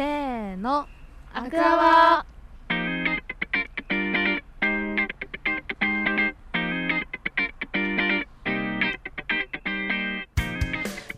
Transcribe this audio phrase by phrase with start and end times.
[0.00, 0.86] せーの。
[1.34, 2.26] アクアワ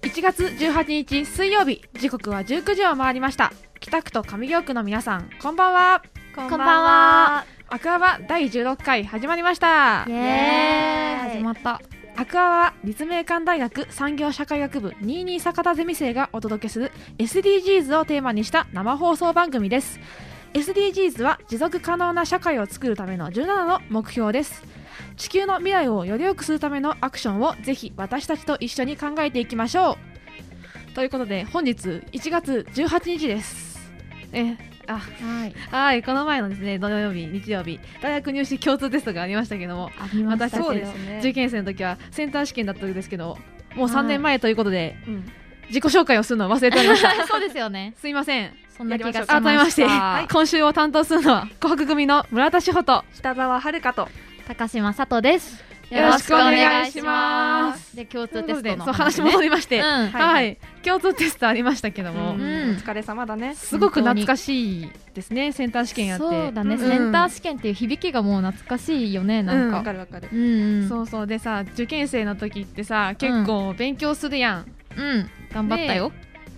[0.02, 3.52] 1月18日水曜日時刻は19時を回りました。
[3.78, 6.02] 北区と上京区の皆さんこんばんは。
[6.34, 7.44] こんばんは。
[7.68, 10.06] アクアワ第16回始まりました。
[10.08, 11.30] イエーイ。
[11.36, 11.80] 始まった
[12.14, 19.98] アクアは立命館大学産業社会学部22坂田ゼミ生がお届けする SDGs をテーマにした生放送番組です。
[20.52, 24.62] SDGs は持続可能な社会を作るための17の目標です。
[25.16, 29.96] 地球の未来をより良くするためのアクションをぜひ私たちと一緒に考えていきましょ
[30.90, 30.94] う。
[30.94, 33.90] ということで本日1月18日です。
[34.34, 35.54] えあはい。
[35.70, 36.02] はい。
[36.02, 41.18] この前のですね土曜日日曜日大学入試共通テストがありましたけどもありました私たちそうですね。
[41.20, 43.38] 受験生の時はセンター試験だったんですけど
[43.74, 44.06] もう3はい。
[44.06, 45.24] 年前ということでうん。
[45.68, 47.10] 自己紹介をするのを忘れておりました。
[47.26, 47.94] そうですよね。
[47.96, 48.52] すいません。
[48.76, 54.08] そんな気がしまし改めまして、た今週を担当するのは琥珀組の村田志穂と北沢遥と
[54.46, 57.94] 高島佐藤ですよろしくお願いします。
[57.94, 59.84] で共通テストの話戻りまして、うん。
[59.84, 63.54] はい、はい共通テストありましたけども、お疲れ様だね。
[63.54, 65.52] すごく懐かしいですね。
[65.52, 66.24] センター試験やって。
[66.24, 66.80] そうだね、うん。
[66.80, 70.28] センター試験っていう響きがもう懐かしいよねなんわかかるわかる。
[70.32, 70.38] うん
[70.82, 70.88] うん。
[70.88, 71.26] そうそう。
[71.26, 75.30] でさ受験生の時ってさ結構勉強するやん、うん。
[75.52, 76.10] 頑張ったよ、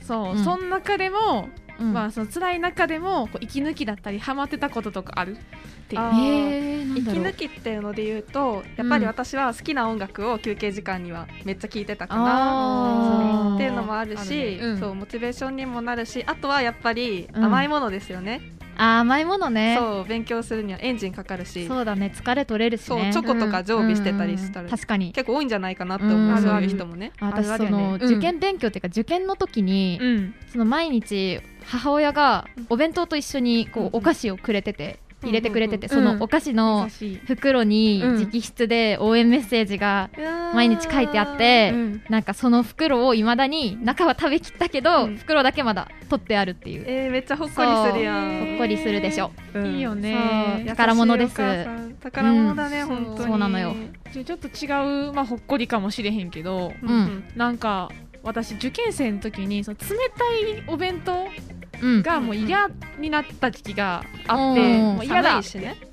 [0.03, 0.45] そう、うん。
[0.45, 1.49] その中でも、
[1.81, 1.93] うん。
[1.93, 5.41] まあその辛い中でもこう息抜きだったりハマってたこととかあるっ
[5.89, 6.99] ていう。
[6.99, 13.55] 息抜きっていうので言うとやっぱり私は好きな音楽を休憩時間にはめっちゃ聴いてたかな。
[13.55, 14.59] っていうのもあるしあるね。
[14.61, 14.79] うん。
[14.79, 17.45] そうモチベーションにもなるしあとはやっぱりうん。
[17.45, 18.41] 甘いものですよね。
[18.77, 19.77] あー甘いものね。
[19.79, 21.67] そう勉強するにはエンジンかかるし。
[21.69, 23.13] そうだね疲れ取れるしね。
[23.13, 25.13] そうチョコとか常備してたりしたらうんうん確かに。
[25.13, 27.13] 結構多いんじゃないかなってうん思うそうあるあるいう人もね。
[27.21, 28.03] あ私その、うん。
[28.03, 30.35] 受験勉強っていうか受験の時に、うん。
[30.49, 36.89] その毎日母親がお弁当と一緒にこう、うんお菓子をくれてて入れてくれてて、そのお菓子の
[37.27, 38.23] 袋にうん。
[38.25, 40.11] 直筆で応援メッセージが
[40.55, 42.03] 毎日書いてあって、うん。
[42.09, 45.17] なんかその袋をいまだに中は食べきったけど、うん。
[45.17, 48.47] 袋だけまだ取ってあるっていう、えーめっちゃほっこりするやん。
[48.47, 49.67] ほっこりするでしょ、うん。
[49.75, 50.65] いいよね。
[50.67, 51.35] 宝物です。
[52.03, 52.89] 宝物だね、うん。
[52.89, 53.29] 本当に。
[53.29, 53.75] そうなのよ。
[54.13, 56.73] ちょっと違う、まあ、ほっこりかもしれへんけど
[57.35, 57.91] なんか
[58.23, 59.87] 私受験生の時にその冷
[60.17, 61.29] たいお弁当うん、
[62.03, 62.69] がもう嫌
[62.99, 64.97] になった時期があって、うん。
[64.97, 65.43] もう嫌だね。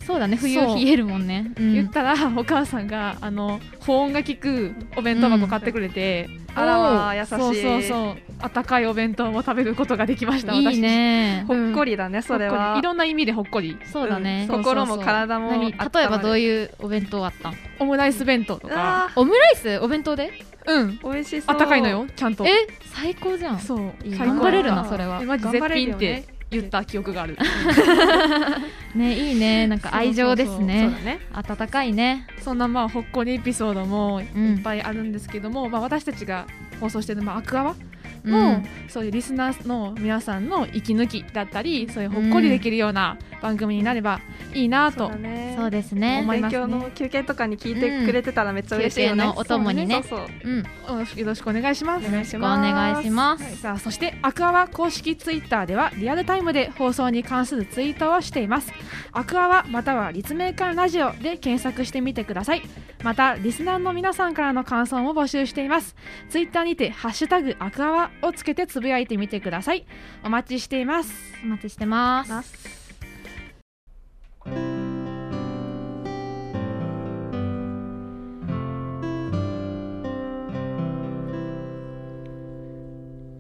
[0.05, 0.75] そうだね冬そう。
[0.75, 1.73] 冷えるもんね、うん。
[1.73, 7.29] 言ったら、お母さんがあの保温が効くお弁当箱買ってくれて、あらわ優しい。
[7.29, 8.17] そうそうそう。
[8.43, 10.81] 温かいお弁当を食べることができましたいい私。
[10.81, 12.79] ねほっこりだね、それほっこはり。
[12.79, 13.77] いろんな意味でほっこり。
[13.91, 14.63] そうだね、うん。
[14.63, 15.71] 心も体も何？
[15.71, 17.49] 例えばどういうお弁当あった？
[17.49, 19.05] んオムライス弁当とか。
[19.05, 19.79] あオムライス？
[19.79, 20.31] お弁当で？
[20.65, 20.89] うん。
[21.01, 21.55] ー美味しそう。
[21.55, 22.45] 温かいのよちゃんと。
[22.45, 22.49] え？
[22.93, 23.59] 最高じゃん。
[23.59, 23.93] そう。
[24.05, 25.19] 頑張れるなそれは。
[25.21, 27.37] えマジ絶品って言った記憶がある。
[28.93, 29.67] ねいいね。
[29.67, 30.87] なんか愛情ですそうだね。
[30.89, 32.27] ね温かいね。
[32.41, 36.45] そんなまあほっこりエピソードもいうんっぱいあるんですけども、まあ、私たちが
[36.81, 37.75] 放送している、まあ、アクアワ
[38.23, 38.33] うん。
[38.33, 44.19] も、そういうリスナーの皆さんの息抜きだったりそういうほっこりできるような番組になれば
[44.53, 45.55] いいなと、そうだね。
[45.57, 46.25] そうですね。
[46.29, 50.03] 勉強の休憩とかに聞いてくれてたらめっちゃ嬉しいよね、休憩のお供にね。
[50.07, 50.27] そうそう。
[50.43, 50.57] うん。
[50.59, 52.07] ようんよろしくお願いします。
[52.07, 53.43] お願いしろしくお願いします。
[53.43, 58.71] はいさあそしてアクアワ公式ツイッターではリアルタイムで放送に関するツイートをしています。
[59.11, 62.61] アクアワまたは立命館ラジオで検索してみてください。
[63.03, 65.95] またリスナーの皆さんからの感想も募集しています。
[66.29, 69.85] ツイッターにてハッシュタグアクアワをつけてつぶやいてみてください。
[70.23, 71.13] お待ちしています。
[71.43, 72.31] お待ちしてます。
[72.31, 72.81] ます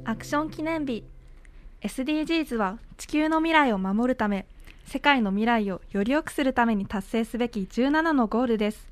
[0.05, 1.05] アクション記念日。
[1.81, 4.45] SDGs は地球の未来を守るため
[4.85, 8.87] 世界の未来をより良くするために達成すべき17のゴールです。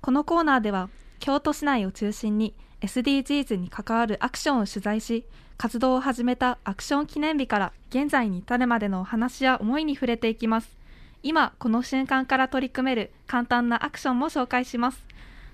[0.00, 0.88] このコーナーでは
[1.20, 5.24] 京都市内を中心に SDGs に関わるアクションを取材し
[5.56, 10.76] 活動を始めたアクション記念日から現在に至るまでのお話や思いに触れていきます。
[11.22, 15.06] 今この瞬間から取り組める簡単なアクションも紹介します。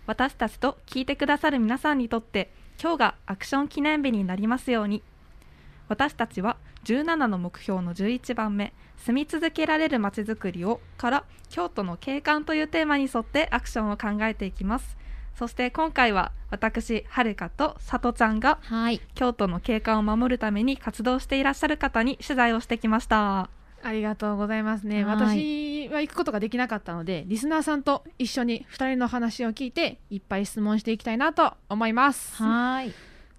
[0.06, 2.50] 私たちと聞いてくださる皆さんにとって
[2.82, 5.02] 今日がアクション記念日になりますように。
[5.88, 14.96] 私たちは17の目標の11番目住み続けられるまちづくりをから京都の景観というテーマに沿ってアクションを考えていきます。
[15.38, 19.00] そして今回は私はるかとさとちゃんがはい。
[19.14, 23.48] 京都の景観を守るために活動していらっしゃる方に取材をしてきました。
[23.84, 25.04] ありがとうございますね。
[25.04, 25.86] はい。
[25.86, 32.42] 私は行くことができなかったのでリスナーさんと一緒に2人の話を聞いていっぱい質問していきたいなと思います。
[32.42, 32.92] はい。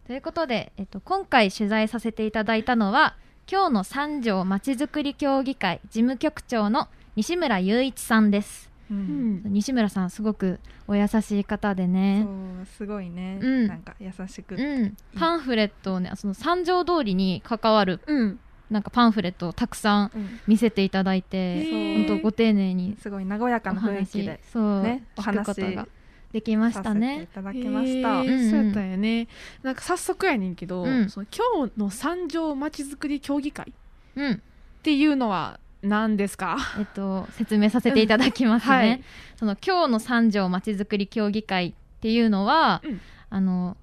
[0.07, 3.17] ということで、えっと、今回取材させていただいたのは
[3.51, 6.87] 今日の三条まちづくり協議会事務局長の
[7.17, 9.36] 西村雄一さんですううん。
[9.38, 12.25] ん西村さんすごくお優しい方でね。
[12.25, 13.68] そうすごいね、うん。
[13.68, 18.39] なんか優しく、うん、パンフレットをねその三条通りに関わるうん。
[18.69, 20.39] なんかパンフレットをたくさんうん。
[20.47, 25.88] 見せていただいへてー本当ご丁寧にすごい和やかおな雰囲話気でそう、ねお話ことが
[26.31, 27.27] できましさせていたね。
[27.33, 28.50] ただきました、へーうんうん。
[28.51, 29.27] そうやったんやね。
[29.63, 31.09] なんか早速やねんけど、うん。
[31.09, 33.74] その今日の三条まちづくり協議会っ
[34.15, 34.42] うん、
[34.83, 36.57] ていうのは何ですか？
[36.77, 38.75] えっと説明させていただきますね。
[38.75, 38.79] うん。
[38.79, 39.03] はい。
[39.37, 43.01] その今日の三条まちづくり協議会っていうのは、うん。
[43.29, 43.77] あの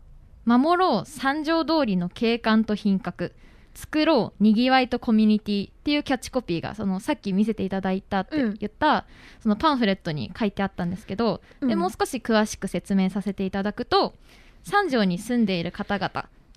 [0.45, 3.35] 守ろう三条通りの景観と品格。
[3.79, 9.05] 作ろうにぎわいとコミュニティっていうキャッチコピーがそのさっき見せていただいたってうん言った、
[9.43, 11.79] そのパンフレットに書いてあったんですけど、でうん。
[11.79, 14.15] もう少し詳しく説明させていただくと
[14.65, 16.11] 三条に住んでいる方々、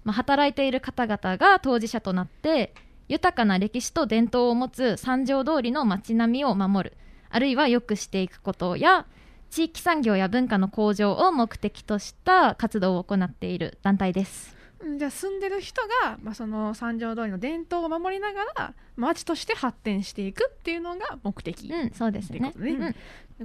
[0.05, 2.73] まあ、働いている方々が当事者となって
[3.09, 6.97] 豊かな歴史と伝統を持つ三条通りの街並みを守る。
[7.29, 9.05] あるいは良くしていくことや
[9.49, 14.55] 地域産業や文化の向上を目的とした活動を行っている団体です。
[14.81, 22.53] うんじゃあ住んでる人が、まあ、その三条通りの伝統を守りながら町として発展していくっていうのが目的、うん、そうですね。
[22.55, 22.79] うん。
[22.79, 22.95] で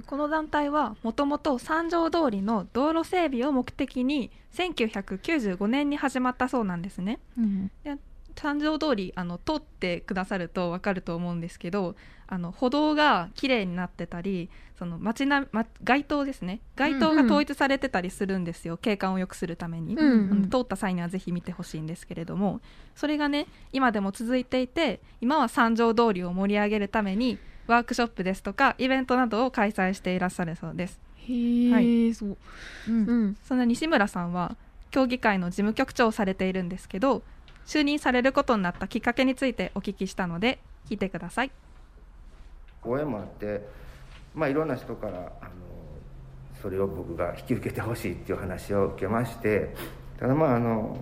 [0.05, 7.19] この団体はもともと三条通りの道路整備を目的に1995年に始まったそうなんですね。
[7.37, 7.71] うん
[8.35, 11.95] 三条通りあの通ってくださると分かると思うんですけど
[12.27, 16.59] あの歩道が綺麗になってたりその街な、ま、街灯ですね。
[16.75, 22.59] 街灯が統一されてたりするんですよ、景観を良くするために、うんあの通った際にはぜひ見てほしいんですけれども。
[22.93, 30.99] それがね今でも続いていて今は三条通りを盛り上げるためにワークショップですとかイベントなどを開催していらっしゃるそうです。
[31.27, 32.13] へえ、はい。
[32.13, 32.37] そう、
[32.87, 33.05] うん。
[33.05, 34.55] うん、そんな西村さんは
[34.91, 37.23] 協議会の事務局長をされているんですけど
[37.65, 40.59] 就任されることになったきっかけについてお聞きしたので
[40.89, 41.51] 聞いてください。
[42.83, 43.67] 応援もあって、
[44.33, 45.51] まあ、いろんな人からあの
[46.61, 49.75] それを僕が引き受けてほしいっていう話を受けまして
[50.19, 50.97] ただまああの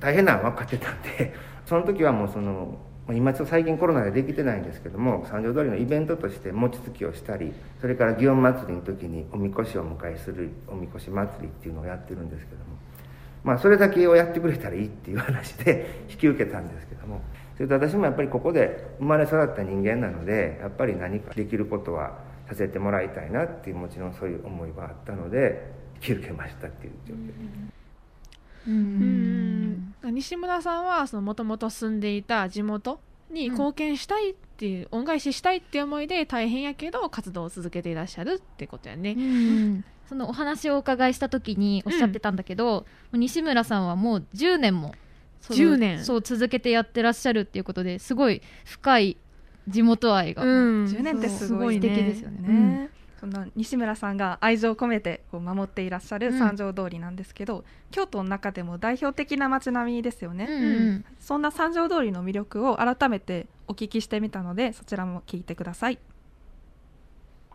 [0.00, 1.34] 大変なのは分かってたんで
[1.66, 2.78] その時はもうその
[3.10, 12.76] 今ちょっと最近コロナでできてないんですけども三条通りのイベントとして餅つきをしたりそれから祇園祭りの時におみこしをお迎えするおみこし祭りっていうのをやってるんですけども
[13.44, 17.20] まあそれだけをやってくれたらいいっていう話で 引き受けたんですけども。
[17.56, 27.36] それと私もやっぱりここで生まれ育った人間なのでやっぱり何かできることはさせてもらいたいなっていうもちろんそういう思いはあったので引き受けましたっていう状況です。
[28.68, 29.72] ううん。
[29.72, 30.14] ん。
[30.14, 33.00] 西村さんはもともと住んでいた地元
[33.30, 42.36] に貢献したいっていう、恩返ししたいっていう思いで大変やけど活動を続けていらっしゃるってことやね、うんそのお話をお伺いした時におっしゃってたん。
[42.36, 44.94] だけど、西村さんはもう10年も
[45.42, 46.04] その10年。
[46.04, 49.18] そう続けてやってらっしゃるっていうことですごい深い
[49.68, 60.64] 地元愛が、うん10年ってすごい素敵ですよねね、そんな西村さんが愛情を込めてこう守っていらっしゃる三条通りなんですけど、京都の中でも代表的な街並みですよね、うん。
[60.64, 65.98] うんそんな三条通りの魅力を改めてお聞きしてみたのでそちらも聞いてください。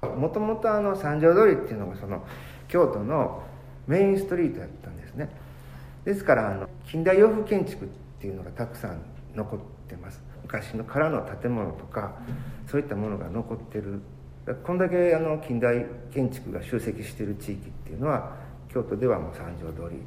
[0.01, 2.25] もともとあの三条通りっていうのがその
[2.67, 3.43] 京都の
[3.87, 5.29] メインストリートやったんですね。
[6.03, 7.87] ですからあの近代洋風建築っ
[8.19, 9.01] ていうのがたくさん
[9.33, 10.21] 残ってます。
[10.43, 12.15] 昔のからの建物とか
[12.67, 14.01] そういったものが残ってる
[14.63, 18.35] こんだけあの近代建築が集積している地域っていうのは
[18.67, 20.01] 京都ではもう三条通り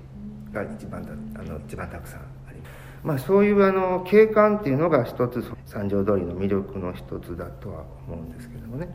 [0.52, 2.70] が一番だあの一番たくさんあります。
[3.02, 8.94] まあそういうあの景観っていうのが一つ三条通りの魅力の一つだとは思うんですけどもね。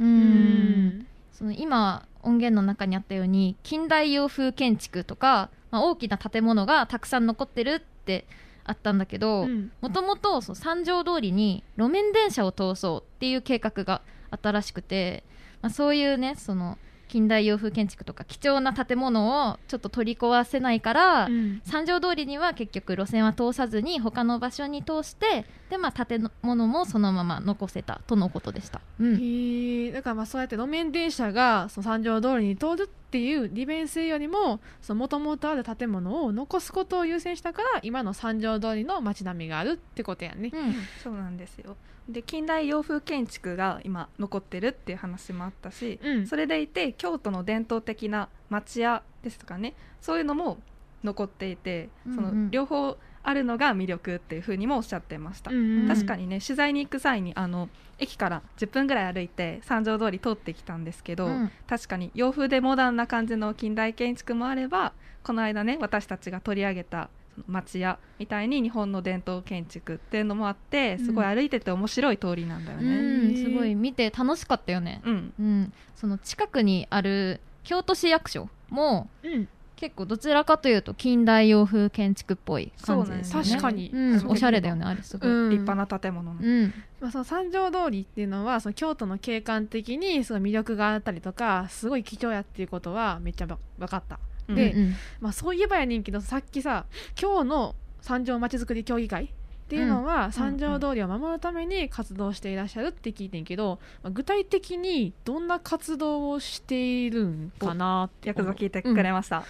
[0.00, 1.06] うん。
[1.32, 8.26] その今音源の中にあったように近代洋風建築とか、まあ、大きな建物がたくさん残ってるって
[8.70, 9.70] あったんだけどうん。
[9.80, 15.24] もともと三条通りに路面電車を通そうっていう計画があったらしくて、
[15.60, 21.60] まあ、そういうねその近代洋風建築とか貴重な建物をちょっと取り壊せないから、うん。
[21.64, 28.80] 三条通りには結局路線は通さずに他の場所に通してで、まあ、建物もそのまま残せたとのことでした。
[29.00, 29.16] うん。
[29.16, 40.52] へえだからまあそうやって路面電車がその三条通りに通るっていう利便性よりももともとある建物を残すことを優先したから今の三条通りの街並みがあるってことやね。
[40.54, 41.76] うんそうなんですよ。
[42.08, 46.26] で近代洋風建築が今残ってるっていう話もあったし、うん。
[46.28, 49.74] それでいて京都の伝統的な町屋ですとかね。
[50.00, 50.58] そういうのも
[51.02, 61.50] 残っていて、その両方あるのが魅力っていうふうにもおっしゃってました、うんうん確かにね取材に行く際にあの駅から10分ぐらい歩いて三条通り通ってきたんですけど、うん。
[61.68, 67.10] 確かに洋風でモダンな感じの近代建築もあればこの間ね私たちが取り上げた
[67.46, 73.32] 町屋みたいに日本の伝統建築っていうのもあってすごい歩いてて面白い通りなんだようね。
[73.32, 79.48] んすごい見て楽しかったよね、うん、うん、その近くにある京都市役所もうん
[79.80, 83.44] 結構どちらかというと近代洋風建築っぽい感じですよね。
[83.44, 84.30] そうなんですようん確かに。
[84.30, 85.50] おしゃれだよねあれすごい、うん。
[85.50, 86.74] 立派な建物の、うん。
[87.00, 94.54] まあ、その三条通りっていうのはその京都の景観的にすごい魅力があったりとかすごい貴重やっていうことはめっちゃば分かった、うん。
[94.54, 96.84] でうんまあ、そういえばやねんけどさっきさ
[97.18, 99.32] 今日の三条まちづくり協議会
[99.70, 109.44] っていうのは、三条通りを守るために活動していらっしゃるって聞いてんけど、まあ具体的にどんな活動をしているんかなってよくぞ聞いてくれました、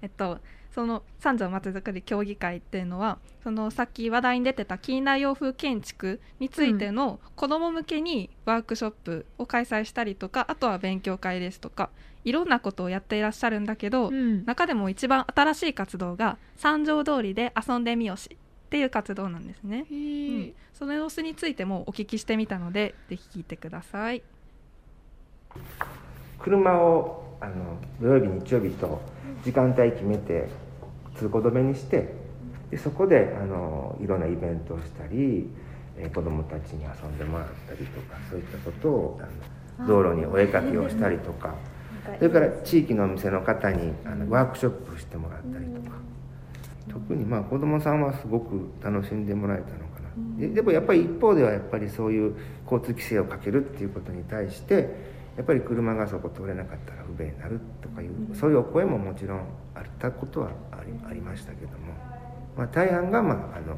[0.00, 0.38] えっと
[0.72, 11.90] その三条まちづくり協議会っていうのはそのさっき話題に出てた近代洋風建築についての子ども向けにワークショップを開催したりとかあとは勉強会ですとか
[12.24, 14.44] いろんなことをやっていらっしゃるんだけど、うん。
[14.46, 18.36] 中でも一番新しい活動が三条通りで遊んでみよし
[18.74, 24.24] っていう活動なんですね、へうーん、その様子についてもお聞きしてみたのでぜひ聞いてください。
[26.40, 29.00] 車をあの土曜日日曜日と
[29.44, 30.48] 時間帯決めて
[31.14, 32.14] 通行止めにして
[32.72, 35.48] でそこであのいろんなイベントをしたり、
[35.96, 39.20] えー子どもたちに遊んでもらったりとかそういったことを
[39.78, 41.54] あの道路にお絵かきをしたりとか。
[42.18, 45.96] それから地域のお店の方にあのワークショップしてもらったりとか
[46.88, 50.00] 特にまあ子どもさんはすごく楽しんでもらえたのか
[50.38, 50.38] な。
[50.38, 54.94] ででもやっぱり一方ではやっぱりそういう交通規制をかけるっていうことに対して
[55.36, 59.38] やっぱり車がそこ通れなかったら不便になるとかいうそういうお声ももちろん
[59.74, 61.94] あったことはありありましたけども、
[62.56, 63.76] まあ、大半が、まああの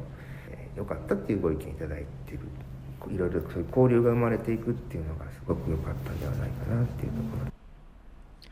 [0.51, 2.45] えー良かったっていうご意見いただいている
[3.11, 7.56] いろいろそういう交流が生まれていくっていうのがすごく良かったんではないかなっていうところ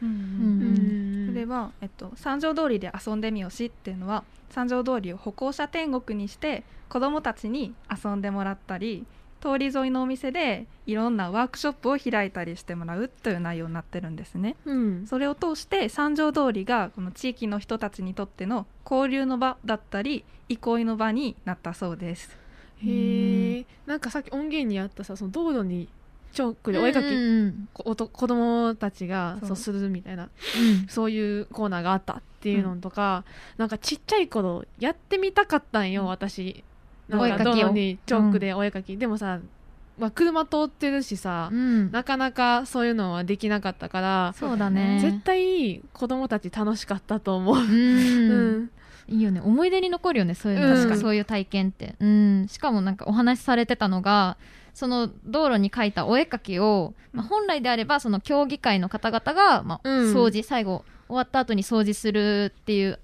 [0.04, 9.04] うんうんそれは、えっと、三条通りで遊んでみよしっていうのは三条通りを歩行者天国にして子どもたちに遊んでもらったり
[9.40, 14.56] 通り沿いのお店でいろんなワークショップを開いたりしてもらうという内容になってるんですね。
[14.64, 15.06] うん。
[15.06, 22.38] それを通して三条通りがこの地域の人たちにとっての交流の場だったり憩いの場になったそうです。
[22.78, 25.88] へえなんかさっき音源にあったさその道路に
[26.34, 29.56] チョークでお絵かき、うん子供たちがそう。
[29.56, 30.86] するみたいなうん。
[30.88, 33.24] そういうコーナーがあったっていうのとか、
[33.56, 36.62] なんかちっちゃい頃やってみたかったんよ私。
[37.08, 37.44] なんお絵かきを。
[37.44, 39.40] か道路にチョークでお絵かき、でもさ、
[39.96, 41.92] まあ、車通ってるしさ、うん。
[41.92, 44.98] なかなかそういうのはできなかったから、そうだね。
[45.00, 48.62] 絶対子供たち楽しかったと思う、う うん。
[48.64, 48.70] ん
[49.08, 49.40] いいよね。
[49.40, 50.74] 思い出に残るよねそういうの、うん。
[50.74, 54.36] 確かにそういう体験って、うん、しかもなんかお話しされてたのが
[54.74, 60.14] その道路に描いたお絵描きを、まあ、本来であればその協議会の方々が、まあうん。
[60.14, 62.98] 掃除最後終わった後に掃除するっていう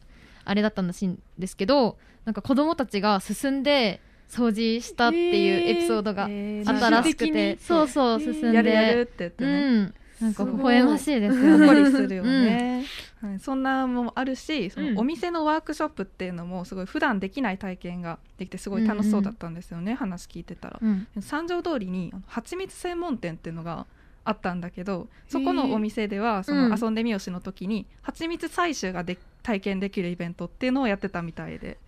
[0.44, 8.52] あれだったんだしいんですけどなんか子供たちが進んで掃除したっていうエピソードがえあったらしくて、自主的にそうそう進んで。
[8.54, 11.66] やるやるって言ってうね、んなんか微笑ましいですほっよね。
[11.66, 12.84] こりするよね、
[13.22, 14.94] はい、そんなのもあるしそうん。
[14.94, 20.78] のお店のワークショップっていうのもすごい普段できない体験ができてすごい楽しそうだったんですよね、話聞いてたら。
[20.82, 21.06] うん。
[21.20, 23.86] 三条通りに蜂蜜専門店っていうのが
[24.30, 26.70] あったんだけどそこのお店ではそうん。
[26.70, 31.78] の遊んでみよしの時に蜂蜜採集がで体験できるイベントっていうのをやってたみたいで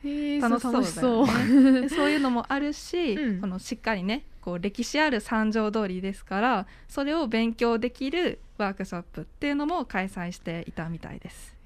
[0.41, 0.71] 楽しそ
[1.23, 1.81] うだよね。
[1.83, 2.09] でそう。
[2.11, 3.41] いうのもあるし、うん。
[3.41, 11.57] このしっかりねこう歴史ある三条通りですからそれを勉強できるワークショップっていうのも開催していたみたいです。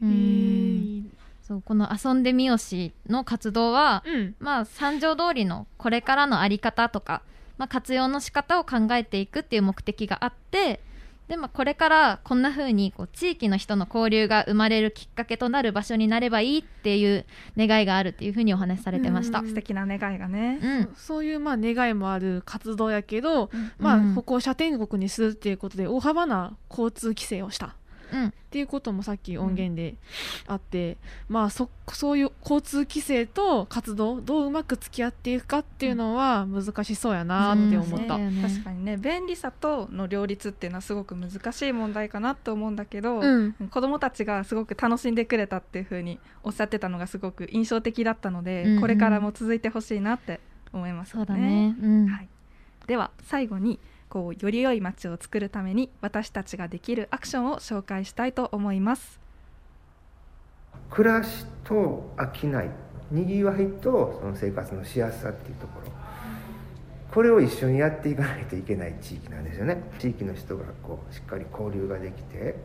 [1.43, 4.35] そうこの遊んでみよしの活動は、うん。
[4.41, 7.23] まあ三条通りのこれからのあり方とか、
[7.59, 10.81] まあ、活用の仕方を考えていくっていう目的があって
[11.29, 17.25] で、まあ、これからこんな風にこう地域の人の交流が生まれるきっかけとなる場所になればいいっていう
[17.57, 19.41] 願いがあるっていう風にお話しされてました。
[19.41, 19.49] うん。
[19.49, 20.95] 素敵な願いがね、うん。
[20.95, 24.15] そういうまあ願いもある活動やけど、まあうん。
[24.15, 27.75] 歩行者天国にするっていうことで大幅な交通規制をした
[28.13, 28.27] うん。
[28.29, 29.97] っていうこともさっき音源で
[30.47, 30.97] あって、
[31.29, 38.19] まあそそういう交通規制と活動どううまく付き合っていくかっていうのは難しそうやなって思った。
[38.19, 38.43] ね。
[38.43, 38.97] 確かにね。
[38.97, 43.53] 便利さとの両立っていうのはすごく難しい問題かなと思うんだけど、うん。
[43.53, 48.81] 子どもたちがすごく楽しんでくれたっていう風におっしゃってたのがすごく印象的だったので、うんうん。
[48.81, 50.41] これからも続いてほしいなって
[50.73, 51.77] 思いますそうよだね。
[51.83, 52.07] うん。
[52.07, 52.29] はい、
[52.87, 59.19] では最後にこうより良い街を作るために私たちができるアクションを紹介したいと思います。
[60.91, 62.71] 暮らしと飽きない。
[63.11, 65.93] にぎわいとその生活のしやすさっていうところ。
[67.11, 69.83] これを一緒にやっていかないといけない地域なんですよね。
[69.99, 72.57] 地域の人がこうしっかり交流ができて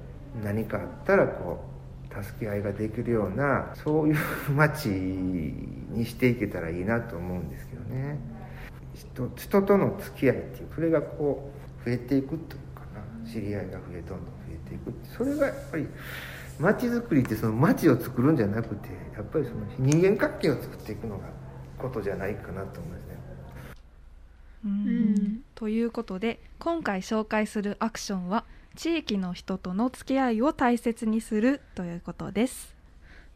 [0.43, 1.63] 何かあったらこ
[2.10, 4.15] う助け合いができるようなそういう
[4.51, 8.17] 街にしていけたらいいなと思うんですけどね。
[8.93, 11.51] 人人との付き合いっていうそれがこ
[11.83, 12.38] う増えていくという
[12.75, 14.21] かな知り合いが増えどんどん増
[14.51, 15.88] えていくそれがやっぱり
[16.60, 21.25] 街づくりってその街を作るんじゃなくてやっぱりその人間関係を作っていくのが
[21.77, 23.17] ことじゃないかなと思いますね。
[24.63, 28.45] うんうんということで今回紹介するアクションは
[28.75, 32.75] 地域の人との付き合いを大切にするということです。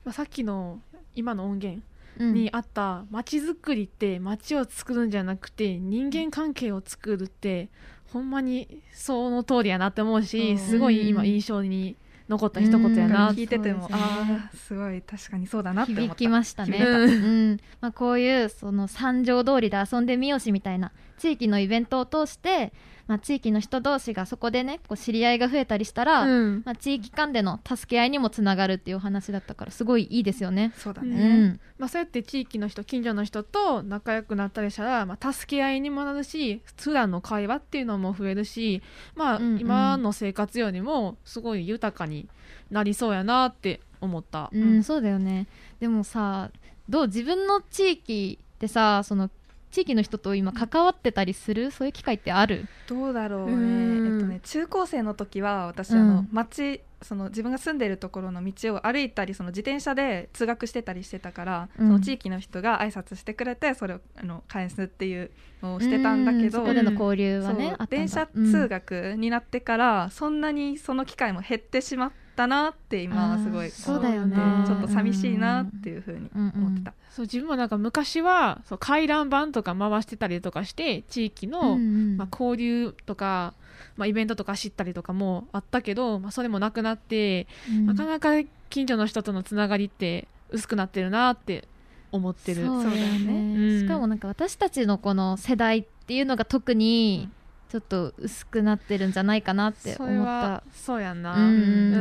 [0.04, 0.80] まあ、さっきの
[1.16, 7.70] 今の音源うんにあった街づくりって街を作るんじゃなくて人間関係を作るって
[8.12, 10.26] ほんまにその通りやなって思ううん。
[10.26, 11.98] しすごい今印象に
[12.30, 13.34] 残った一言やなう。
[13.34, 13.36] ん。
[13.36, 13.90] 聞いてても、ね。
[13.92, 16.14] ああすごい確かにそうだなって思った。
[16.14, 17.28] 響きましたね、響いた。
[17.28, 17.60] うん。
[17.82, 22.74] まあ、こういうその三条通りで遊んでみようしみたいな地域のイベントを通して、
[23.08, 30.74] まあ、地域の人同士がそこでねこう知り合いが増えたりしたら、うんまあ、地域間での助け合いにもつながるっていうお話だったからすごいいいですよね。
[30.76, 31.16] うそうだね。
[31.16, 38.82] うんまあ、そうやって地域の人近所の人と仲良くなったりしたら、まあ、助け合いにもなるし普段の会話っていうのも増えるし、
[39.16, 42.28] まあうんうん今の生活よりもすごい豊かに
[42.70, 44.50] なりそうやなって思った。
[44.54, 45.48] うん、そうだよね
[45.80, 46.52] でもさ
[46.90, 49.30] どう自分の地域でさその
[49.76, 52.66] 地域の人と今関わってたりするそういう機会ってある？
[52.88, 53.52] どうだろうね。
[53.52, 54.14] うん。
[54.14, 56.00] えっとね中高生の時は私うん。
[56.00, 61.88] あの町その自分が住んでいるところの道を歩いたりその自転車で通学してたりしてたから、うん。
[61.88, 65.30] その地域の人が挨拶してくれてそれをあの返すっていう
[65.62, 68.50] のをしてたんだけど、うそこでの交流はね、電車うん。
[68.50, 74.36] 通学になってから、そんなにその機会も減ってしまったなって今はすごいそうだよね。
[74.66, 82.18] ちょっと寂しいなっていうふうに思ってた、そう自分もなんか昔はそう回覧板とか回してたりとかして地域の、うんうん。
[82.18, 83.54] まあ、交流とか、
[83.98, 87.86] まあ、イベントとか知ったりとかもあったけど、まあ、それもなくなって、うん。
[87.86, 88.30] なかなか
[88.70, 91.68] 近所の人とのつながりって薄くなってるなって
[92.12, 92.66] 思ってる。
[92.66, 93.80] そうだよそうだよね、うん。
[93.82, 97.30] しかもなんか私たちのこの世代っていうのが特に
[97.76, 100.32] ちょっと薄くなってるんじゃないかなって思った。
[100.32, 101.36] はそうやんな。
[101.36, 101.42] うん。
[101.42, 101.98] う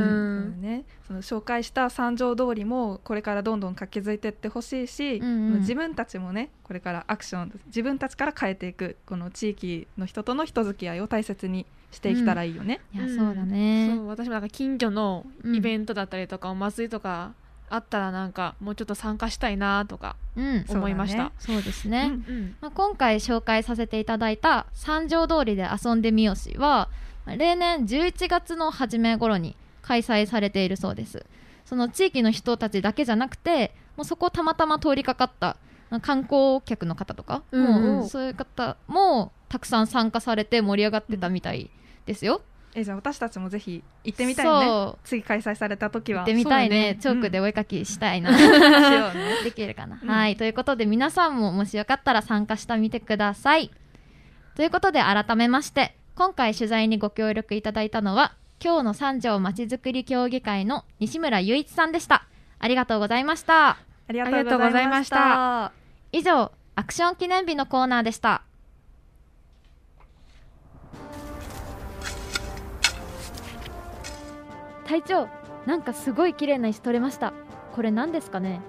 [0.57, 0.63] ん。
[0.63, 5.59] ね、その紹介した三条通りもこれからどんどん活気づいていってほしいし、うんうん。
[5.63, 12.81] 自分たちもねこれからアクション自分たちから変えていくこの地域の人との人付き合いを大切にしていけたらいいよね。
[12.93, 13.93] いや、うんそうだね。
[13.97, 17.33] そう私もなんか近所のイベントだったりとか、お祭りとか
[17.71, 20.17] あったらなんかもうちょっと参加したいなとか
[20.69, 21.33] 思いました。
[21.39, 22.57] そうですね、うんうん。
[22.61, 26.89] まあ、今回紹介させていただいた三条通りで遊んでみよしは
[27.27, 31.25] まあ例年11月の初め頃に開催されているそうです。
[31.65, 35.57] その地域の人たちだけじゃなくてもうそこをたまたま通りかかった
[35.91, 37.97] まあ観光客の方とか、うんうん。
[37.99, 41.71] もうそういう方もたくさん参加されて盛り上がってたみたい
[42.07, 42.43] ですよ、
[42.75, 44.67] えじゃあ私たちもぜひ行ってみたいね。
[44.67, 46.95] そ次開催された時う行はってみたいね。
[46.95, 46.99] ね。
[47.01, 49.45] チョークでお絵かきしたいな、 しようね。
[49.45, 50.09] できるかな、うん。
[50.09, 50.37] はい。
[50.37, 53.71] ということで皆さんももしよかったら参加してみてください。
[54.57, 62.27] ということで改めまして今回取材にご協力いただいたのは今日の三条まちづくり協議会の西村雄一さんでした。
[62.59, 63.71] ありがとうございました。
[63.71, 65.73] ありがとうございました。
[66.13, 68.43] 以上アクション記念日のコーナーでした
[74.87, 75.29] 隊長
[75.67, 77.33] なんかすごい綺麗な石取れました。
[77.73, 78.61] これ何ですかね？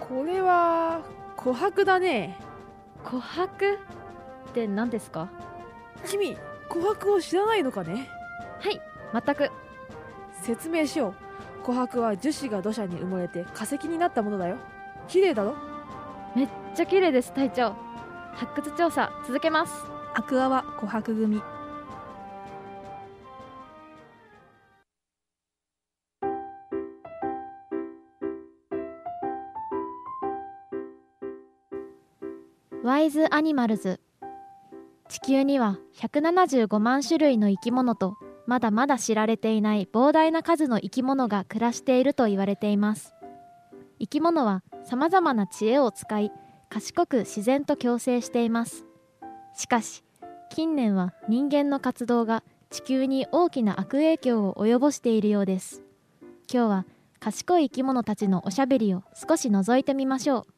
[0.00, 1.00] これは
[1.36, 2.38] 琥珀だね。
[3.04, 3.48] 琥珀？
[3.48, 5.28] って何ですか？
[6.06, 6.36] 君
[6.68, 8.08] 琥珀を知らないのかね？
[8.60, 8.80] はい
[9.12, 9.50] 全く。
[10.42, 11.14] 説明しよ
[11.62, 11.66] う。
[11.66, 14.56] 琥珀は樹脂が土砂に埋もれて化石になったものだよ。
[15.08, 15.54] 綺麗だろ？
[16.36, 17.74] めっちゃ綺麗です隊長。
[18.34, 19.72] 発掘調査続けます。
[20.14, 21.42] アクアは琥珀組
[33.04, 34.00] イズアニマルズ
[35.10, 43.14] 地球には175万種類の生き物とまだまだ知られていない膨大な数の生き物が暮らしていると言われています。
[44.00, 46.32] 生き物はさまざまな知恵を使い
[46.70, 48.86] 賢く自然と共生しています。
[49.54, 50.02] しかし
[50.48, 55.82] 近年は人間の活動が地球に大きな悪影響を及ぼしているようです。
[56.50, 56.86] 今日は
[57.20, 60.54] 賢い生き物たちのおしゃべりを少し覗いてみましょう。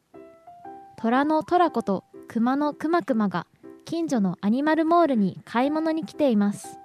[0.98, 3.46] 虎のトラコと熊のクマクマが
[3.84, 6.78] 近所のアニマルモールに買い物に来ています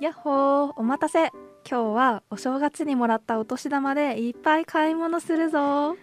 [0.00, 1.32] やっほーお待たせ
[1.68, 5.96] 今日はお正月にもらったお年玉でいっぱい買い物するぞ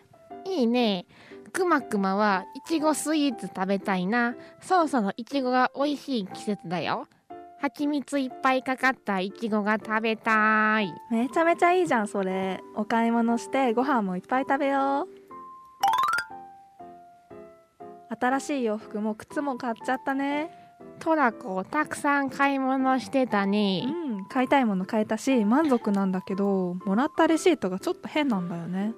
[0.45, 1.05] いいね。
[1.53, 4.35] くまくまはいちごスイーツ食べたいな。
[4.59, 7.07] そろそろいちごが美味しい季節だよ。
[7.61, 15.22] 蜂蜜いっぱいかかったいちごが食べたいめちゃめちゃいいじゃんそれお買い物してご飯もいっぱい食べよう
[18.19, 20.51] 新しい洋服も靴も買っちゃったね。
[20.99, 28.93] トラコたくさん買い物してたうねん買いたいもの買えたし満足なんだけどもらったレシートがちょっと変なんだよね。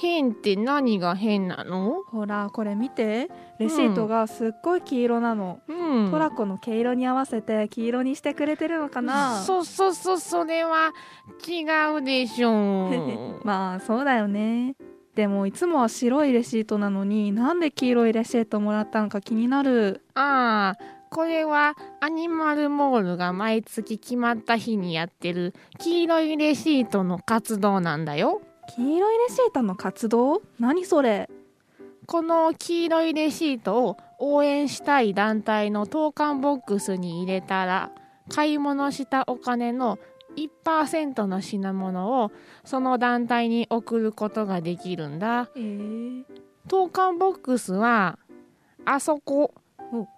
[0.00, 2.02] 変って何が変なの？
[2.04, 3.28] ほらこれ見て。
[3.58, 6.10] レシートがすっごい黄色なの、うん。
[6.10, 9.42] トラコの毛色に合わせて黄色にしてくれてるのかな？
[9.42, 10.92] そそそそれは
[11.46, 13.40] 違うでしょう。
[13.44, 14.76] まあそうだよね
[15.14, 20.02] でもいつもは白いレシートなのになんで黄色いレシートもらったのか気になる。
[20.14, 28.40] ああこれはアニマルモールが毎月決まった日にやってる黄色いレシートの活動なんだよ。
[28.74, 30.40] 黄色いレシートの活動？
[30.58, 31.28] 何それ？
[32.06, 37.90] この黄色いレシートを応援したい団体の投函ボックスに入れたら
[38.30, 39.98] 買い物したお金の
[40.36, 42.32] 1%の品物を
[42.64, 45.50] その団体に送ることができるんだ。
[45.56, 45.60] え。
[45.60, 46.24] ー、
[46.68, 48.18] 投函ボックスは
[48.84, 49.54] あそこ。
[49.92, 50.08] お。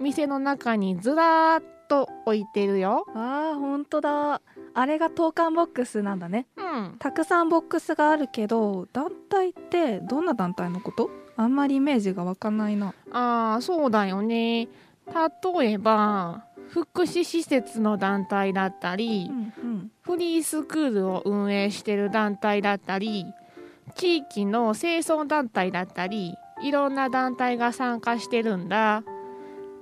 [0.00, 3.04] 店の中にずらーっと置いてるよ。
[3.14, 4.40] あーほんとだ。
[4.72, 6.46] あれが投函ボックスなんだね。
[6.56, 6.96] うん。
[6.98, 11.10] たくさんボックスがあるけど団体ってどんな団体のこと？
[11.36, 12.94] あんまりイメージがわかんないな。
[13.10, 14.68] ああそうだよね。
[15.54, 19.90] 例えば福祉施設の団体だったり、うんうん。
[20.02, 23.26] フリースクールを運営してる団体だったり
[23.96, 29.02] 地域の清掃団体だったりいろんな団体が参加してるんだ。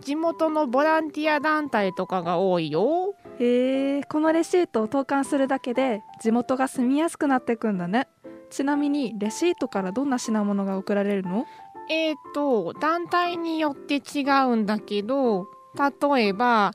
[0.00, 3.14] 地元のボランティア団体とかが多いよ。
[3.40, 8.06] へえこのレシートを投函するだけで地元が住みやすくなっていくんだね。
[8.48, 11.46] ちなみにレシートからどんな品物が送られるの？
[11.90, 16.72] えーと団体によって違うんだけど例えば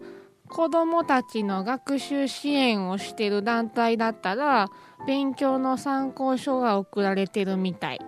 [0.50, 4.70] 子どもたちの学習支援をしてる団体だったら
[5.08, 8.00] 勉強の参考書が送られてるみたい。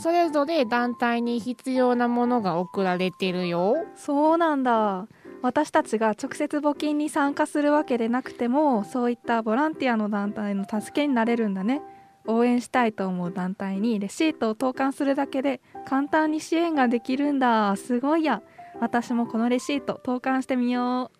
[0.00, 3.74] それぞれ団体に必要なものが送られてるよ。
[3.96, 5.08] そうなんだ。
[5.42, 11.82] 私たちが直接募金に参加するわけでなくてもそういったボランティアの団体の助けになれるんだね。
[12.26, 17.74] 応援したいと思う団体にレシートを投函するだけで簡単に支援ができるんだ。
[17.76, 18.42] すごいや。
[18.80, 21.18] 私もこのレシート投函してみよう。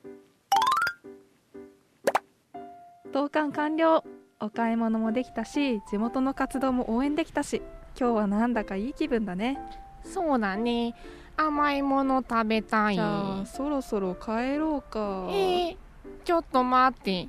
[3.13, 4.05] 投函完了。
[4.41, 7.61] お買い物もできたし地元の活動も応援できたし
[7.99, 9.59] 今日はなんだかいい気分だね。
[10.05, 10.95] そうだね。
[11.37, 12.95] 甘いもの食べたい。
[12.95, 15.27] じゃあそろそろ帰ろうか。
[15.31, 15.77] えー、
[16.25, 17.27] ちょっと待って。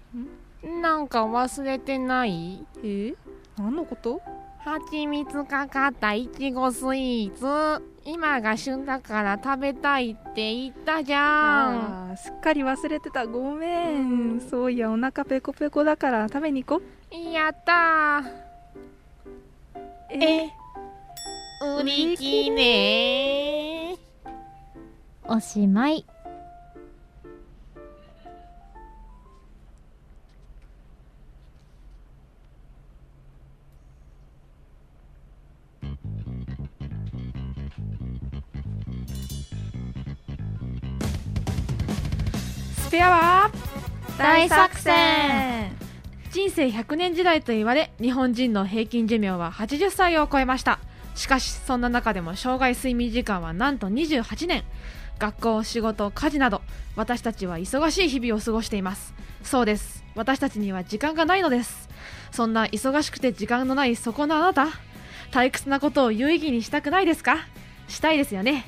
[0.63, 2.63] なんか忘れてない？
[2.84, 3.15] え
[3.58, 4.22] 何のこと？
[4.60, 12.17] 蜂蜜かかったいちごスイーツ今が旬だから食べたいって言ったじゃん。
[12.17, 13.28] すっかり忘れてた。
[13.28, 14.41] ごめん。
[14.41, 17.15] そういやお腹ペコペコだから食べに行こう。
[17.32, 18.24] やった。
[20.12, 20.50] ーえ？
[21.80, 23.95] 売り切れ。
[25.26, 26.04] おしまい
[42.89, 43.52] スペアは
[44.17, 45.78] 大作戦。
[46.32, 50.80] 人生100年時代と言われ日本人の平均寿命は80歳を超えました。
[51.13, 54.63] しかしそんな中でも生涯睡眠時間はなんと28年。
[55.19, 56.63] 学校仕事家事など
[56.95, 59.13] 私たちは忙しい日々を過ごしています。
[59.43, 60.04] そうです。
[60.15, 61.89] 私たちには時間がないのです。
[62.32, 64.67] そんな忙しくて時間のないそこのあなた
[65.30, 67.38] 退屈なことを有意義にしたくないですか？
[67.88, 68.65] したいですよね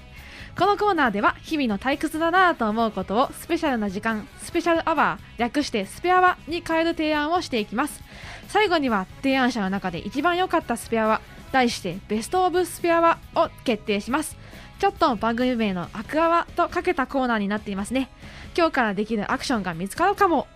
[0.57, 8.01] このコーナーでは日々の退屈だなぁと思うことをスペシャルな時間スペシャルアワー略してスペアワに変える提案をしていきます。
[8.47, 14.37] 最後には提案者の中で一番良かったスペアワ題してベストオブスペアワを決定します。
[14.79, 18.09] ちょっと番組名のアクアワとかけたコーナーになっていますね。
[18.57, 20.47] 今日からできるアクションが見つかるかも。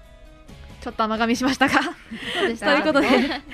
[0.81, 1.79] ちょっと甘噛みしましたが。
[2.59, 3.07] ということで。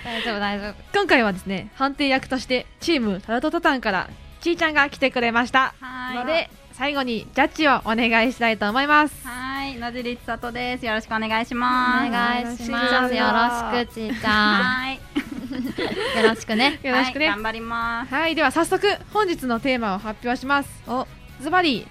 [0.03, 0.75] 大丈夫大丈夫。
[0.93, 4.09] 今回はですね判定役としてチームタルトタタンから
[4.41, 9.27] ちーちゃんが来てくれましたはので最後にジャッジをお願いしたいと思います
[9.61, 10.85] はい、野尻千里です。
[10.87, 12.07] よろしくお願いします。
[12.07, 14.97] お願いしますよろしくちーちゃはい、ん
[16.23, 18.13] よろしくねよろしくねはい頑張ります。
[18.13, 20.69] はい、では早速本日のテーマを発表します。
[20.87, 21.07] お、
[21.39, 21.87] ズバリ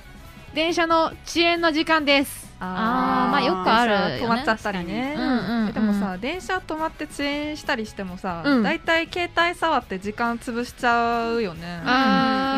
[0.53, 2.50] 電車の遅延の時間です。
[2.63, 5.73] あーまあよくある止まっちゃったりね、うんうんうん。
[5.73, 8.63] でもさ電車止まって遅延したりしてもさ、うん。
[8.63, 11.81] だいたい携帯触って時間潰しちゃうよね。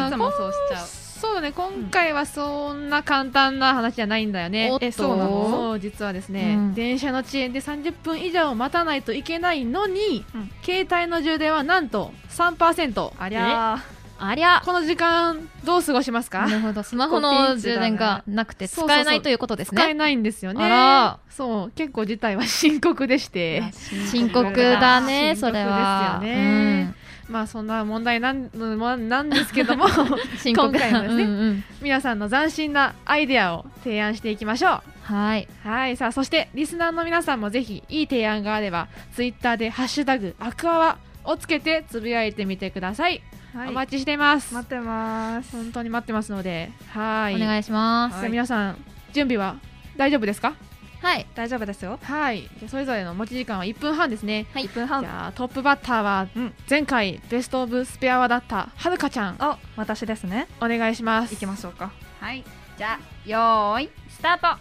[0.09, 0.87] いつもそうしちゃう。
[0.87, 1.53] そうだね。
[1.53, 4.77] 今回はそんな簡単な話じゃないんだよね。
[4.81, 5.51] えそうなの？
[5.51, 6.75] そう実はですね、うん。
[6.75, 10.51] 電車の遅延で30分以上待たないといけないのに、うん。
[10.65, 13.85] 携帯の充電はなんと3%ありゃ
[14.25, 14.63] ありゃ。
[14.65, 16.47] この時間どう過ごしますか？
[16.47, 16.83] なるほど。
[16.83, 19.81] スマホの充電がなくて使えないということですね。
[19.81, 20.65] 使えないんですよね。
[20.65, 21.19] あら。
[21.31, 23.63] そう結構事態は深刻でして。
[24.11, 25.01] 深刻だ。
[25.01, 26.95] ねそ深刻れはですよね。
[27.29, 29.87] まあそんな問題なんまなんですけども。
[30.45, 31.65] 今回もですねうんうん。
[31.81, 34.83] 皆さんの斬新なアイデアを提案していきましょう。
[35.03, 35.49] はい。
[35.65, 43.23] はいさあそしてリスナーの皆さんもぜひいい提案があればツイッターで「ハッシュタグアクアワ」をつけてつぶやいてみてください、
[43.55, 43.69] はい。
[43.69, 44.55] お待ちしています。
[44.55, 45.53] 待ってます。
[45.53, 46.73] 本当に待ってますので。
[46.89, 47.37] はい。
[47.37, 48.19] お願いします。
[48.21, 49.57] じゃあ皆さん準備は
[49.97, 50.55] 大丈夫ですか？
[51.01, 51.27] はい。
[51.35, 51.99] 大丈夫ですよ。
[52.03, 52.43] はい。
[52.43, 54.47] じゃあそれぞれの持ち時間は1分半ですね。
[54.55, 54.65] はい。
[54.65, 55.03] 1分半。
[55.03, 59.37] じゃあトップバッターはうん前回ベストオブスペアワだったはるかちゃん。
[59.39, 60.47] あ私ですね。
[60.61, 61.35] お願いします。
[61.35, 61.93] 行きましょうか。
[62.21, 62.45] はい。
[62.79, 64.61] じゃあよーいスタート。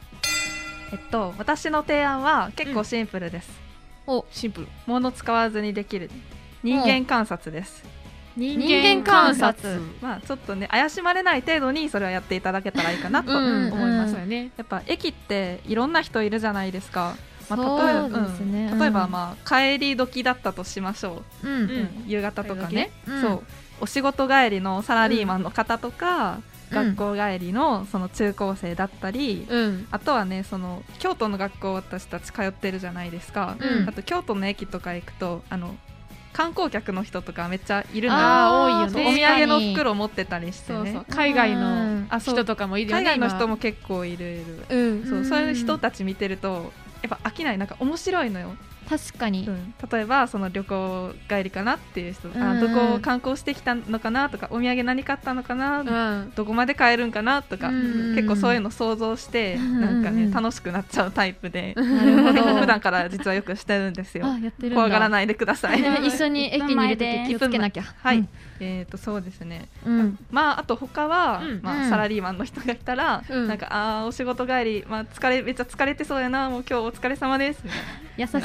[0.92, 3.50] えっと私の提案は結構シンプルです、
[4.06, 4.26] お。
[4.32, 4.68] シンプル。
[4.86, 6.12] 物使わずにできる。
[6.64, 7.86] 人間観察です
[8.38, 9.82] 人間観察。
[10.02, 14.52] まあちょっとね怪しまれない程度にそれをやっていただけたらいいかなとうん思います、そうよね。
[14.58, 17.17] やっぱ駅っていろんな人いるじゃないですか、
[17.50, 18.70] まあ、例えばそうですね。
[18.72, 18.80] うん。
[18.80, 21.54] 例えばうんまあ帰り時だったとしましょう、うん。
[21.63, 22.04] うん。
[22.08, 23.22] 夕方とかね、うん。
[23.22, 23.44] そう。
[23.82, 26.41] お仕事帰りのサラリーマンの方とか、うん。
[26.72, 29.88] 学校帰りのその中高生だったり、うん。
[29.91, 33.89] あとはねその京都の学校私たち通ってるじゃないですか、うん。
[33.89, 35.76] あと京都の駅とか行くとあの
[36.34, 39.10] 観光客の人とかめっちゃいるのあー多いよね。
[39.10, 41.02] お土産の袋持ってたりしてね。
[41.10, 44.65] 海外うの人とかもいるよね海外の人今も結構いるいる。
[44.70, 45.06] うん。
[45.06, 47.58] そううんそういう人たち見てるとやっぱ飽きない。
[47.58, 48.56] なんか面白いのよ、
[48.92, 49.48] 確かに。
[49.48, 49.74] うん。
[49.90, 52.44] 例えばその旅行帰りかなっていう人、うん。
[52.44, 55.84] あどこを観光してきたのかなとかお土産何買ったのかな、う
[56.26, 56.34] ん。
[56.36, 58.16] どこまで買えるんかなとか、うん。
[58.16, 59.82] 結構そういうの想像して、うん。
[59.82, 62.60] なんかね、うん楽しくなっちゃうタイプで、なるほど。
[62.60, 64.26] 普段から実はよくしてるんですよ。
[64.74, 65.82] 怖がらないでください。
[65.82, 67.84] ね 一緒に駅にいるとき気をつけなきゃ。
[68.02, 68.28] はい、
[68.63, 69.67] えー、とそうですね。
[70.30, 71.60] まああと他は、うん。
[71.63, 71.89] まあうん。
[71.89, 73.47] サラリーマンの人がいたら、うん。
[73.47, 77.63] なんかあーお仕事帰り、まあ、疲れめっちゃ疲れてそうやなもう今日お疲れ様です
[78.17, 78.41] 優しいい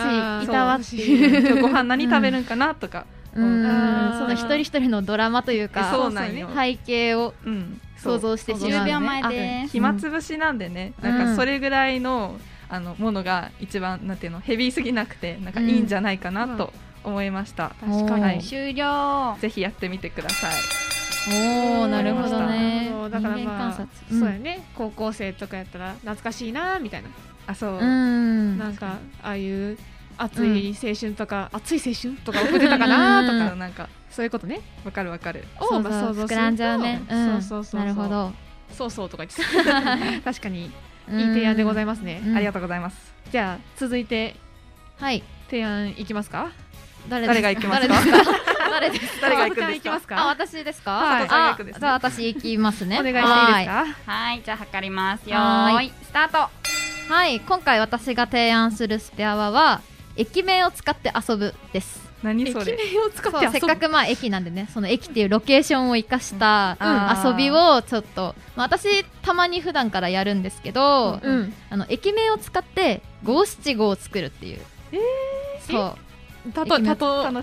[0.47, 1.41] たわっていなう。
[1.43, 6.11] 今日ご飯何食べるんかなとか、その一人一人のドラマというか
[6.55, 11.11] 背景をうん、想像してしまう10ね秒前あです暇つぶしなんでね、うん。
[11.11, 12.37] なんかそれぐらいの
[12.69, 16.73] あのものが一番なんていうのヘビーすぎなくてなんかいいんじゃないかなと
[17.07, 18.23] 思いました、確かに。
[18.23, 18.43] はい。
[18.43, 19.37] 終了。
[19.41, 20.53] ぜひやってみてください。
[21.29, 22.89] おおなるほどね。
[22.91, 23.83] そうだからまあそ
[24.17, 24.65] うやね。
[24.75, 27.09] 高校生とかやったら懐かしいなみたいな。
[27.47, 28.59] あそう、うん。
[28.59, 29.79] なんかああいう
[30.19, 33.49] 熱い青春とか熱い青春とか送ってたかなとうん。
[33.51, 33.89] かなんか。
[34.11, 34.61] そういうことね。
[34.85, 35.45] わかるわかる。
[35.61, 37.03] そうをまあ想像するとそう膨らんじゃうね。
[37.09, 37.33] うん。
[37.33, 37.81] そうそうそうそう。
[37.81, 38.33] なるほど。
[38.73, 40.65] そうそうとか言って 確かに。
[41.09, 42.37] いい提案でございますね、うん。
[42.37, 42.97] ありがとうございます。
[43.31, 44.37] じゃあ続いて。
[44.99, 45.23] はい。
[45.49, 46.51] 提案いきますか？
[47.09, 47.95] 誰誰が行きますか？
[48.71, 49.29] 誰ですか？
[49.29, 49.75] 誰が行くんですか？
[49.75, 50.23] 行きますか？
[50.23, 50.91] あ私ですか？
[50.93, 51.27] はい。
[51.29, 52.99] あじゃあ私行きますね。
[53.01, 53.67] お願いしていいですはい。
[53.67, 55.29] かはいじゃあ測ります。
[55.29, 55.93] よはーいーい。
[56.03, 56.51] スタート。
[57.13, 59.81] はい今回私が提案するスペアワは
[60.17, 62.05] 駅名を使って遊ぶです。
[62.19, 62.77] 駅何それ？
[62.77, 66.77] 名を使ってせっかくまあ駅なんでねその駅っていうロケーションを生かした
[67.25, 71.53] 遊びをちょっと、まあ、私たまに普段からやるんですけど、うん。
[71.71, 74.61] あの駅名を使って五七五を作るっていう、
[75.71, 75.99] そう
[76.53, 76.83] たと例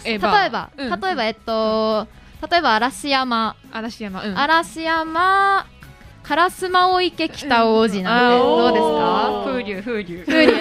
[0.05, 0.99] え例ばえば、うん。
[1.01, 2.07] 例えばえっと
[2.51, 4.37] 例えば嵐山、嵐山うん。
[4.37, 5.65] 嵐山
[6.23, 8.41] 烏丸池北王子なんてうん。
[8.41, 9.43] どうですあか？
[9.43, 10.23] ー風流風流。
[10.25, 10.53] 風流。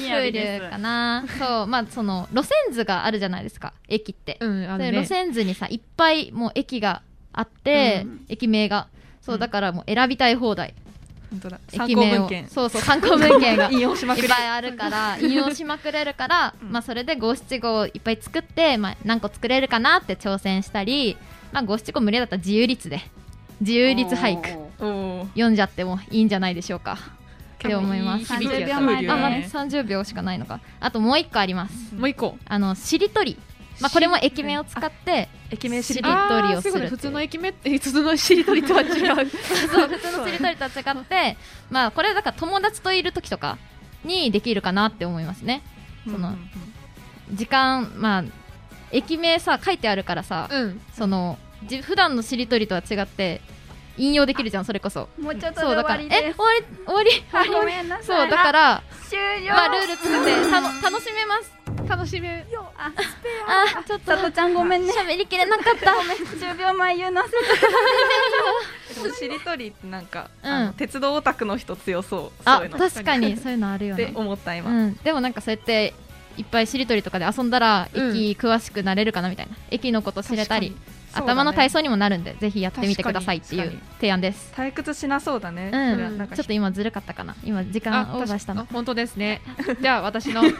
[0.00, 1.24] 宮 風流かな。
[1.38, 3.72] そう まあその路線図があるじゃないですか。
[3.88, 4.92] 駅って、うんね。
[4.92, 7.02] で路線図にさいっぱいもう駅が
[7.32, 8.24] あって、うん。
[8.28, 8.86] 駅名が。
[9.20, 9.40] そううん。
[9.40, 10.74] だからもう選びたい放題、
[11.32, 11.60] 本当だ。
[11.68, 12.28] 参駅名を。
[12.48, 14.24] そうそう参考文献が 引用しまくり。
[14.24, 16.70] いっぱいあるから 引用しまくれるから、うん。
[16.70, 21.16] まあそれで五七五をいっぱい作って、まあ、何個作れるかなって挑戦したり、
[21.52, 23.00] まあ、五七五無理だったら自由律で
[23.60, 24.48] 自由律俳句
[25.34, 26.98] 読んじゃってもいいんじゃないでしょうか。
[27.62, 28.32] って思います。
[28.32, 30.60] 30響きや秒前風流あ、まあ、ね30秒しかないのか。
[30.80, 31.94] あともう一個あります。
[31.94, 32.36] もう一個。
[32.44, 33.38] あのしりとり
[33.80, 36.08] まあこれも駅名を使って駅名しりと
[36.48, 38.90] りをする普通の駅名え 普通のしりとりとは違う。
[38.90, 41.36] そう普通のしりとりとは違って
[41.70, 43.58] まあこれだから友達といる時とか
[44.04, 45.62] にできるかなって思いますね。
[46.04, 46.36] その
[47.32, 48.24] 時間まあ
[48.90, 50.80] 駅名さ書いてあるからさ、うん。
[50.92, 53.40] そのじ普段のしりとりとは違って
[53.96, 55.08] 引用できるじゃんそれこそ。
[55.20, 56.22] もうちょっとでそうだから終わりです。
[56.22, 57.10] え終わり終わり？
[57.54, 58.06] あごめんなさい。
[58.06, 59.52] そうだから終了。
[59.52, 61.52] まあルール作ってたの楽しめます。
[61.88, 64.92] 楽しめああちょっと佐藤ちゃんごめんね。
[64.92, 65.90] 喋りきれなかった。
[65.90, 67.24] 10秒前言うの忘
[69.04, 70.50] れ しりとりってなんか、うん。
[70.50, 72.42] あの鉄道オタクの人強そう。
[72.44, 72.78] あそういうの。
[72.78, 75.94] 確かにそういうのあるよ ってね思った今、うん、でもなんかそうやって
[76.36, 78.10] いっぱいしりとりとかで遊んだらうん。
[78.16, 80.76] 駅詳しくなれるかなみたいな、駅のこと知れたり、
[81.14, 84.52] 頭の体操にもなるんでぜひやってみてくださいっていう提案です。
[84.56, 86.28] 退屈しなそうだね、うん。
[86.28, 87.36] ちょっと今ずるかったかな。
[87.44, 88.66] 今時間あオーバーしたの。
[88.66, 89.40] 本当ですね。
[89.80, 90.52] じゃあ私のス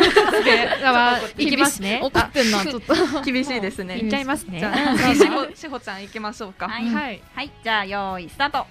[0.45, 2.01] ペアはいきますね。
[2.03, 3.99] 怒ってんなちょっと厳しいですね。
[4.01, 4.61] いっちゃいますね。
[4.61, 4.77] じゃうん。
[4.77, 6.85] あしほしほちゃん行きましょうか、はい。
[6.89, 7.23] はい。
[7.35, 7.51] はい。
[7.63, 8.67] じゃあ用意スタート。